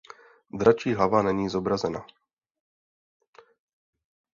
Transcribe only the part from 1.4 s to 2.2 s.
zobrazena.